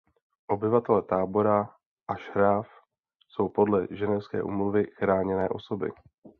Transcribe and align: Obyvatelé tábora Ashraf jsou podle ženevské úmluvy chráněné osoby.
Obyvatelé 0.47 1.01
tábora 1.05 1.69
Ashraf 2.07 2.67
jsou 3.29 3.49
podle 3.49 3.87
ženevské 3.91 4.43
úmluvy 4.43 4.85
chráněné 4.95 5.49
osoby. 5.49 5.91